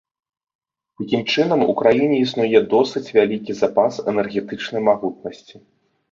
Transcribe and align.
Такім 0.99 1.21
чынам, 1.33 1.59
у 1.73 1.75
краіне 1.81 2.15
існуе 2.21 2.61
досыць 2.73 3.03
вялікі 3.17 3.51
запас 3.61 3.99
энергетычнай 4.13 4.81
магутнасці. 4.89 5.55